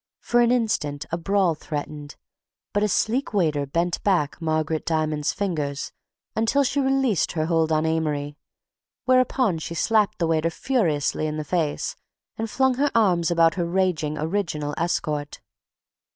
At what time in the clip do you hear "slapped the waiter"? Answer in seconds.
9.75-10.49